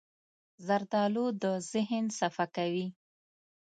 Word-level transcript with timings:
زردالو 0.65 1.25
د 1.41 1.45
ذهن 1.71 2.05
صفا 2.19 2.45
کوي. 2.55 2.87